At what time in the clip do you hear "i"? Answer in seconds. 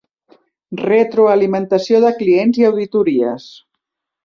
2.65-2.67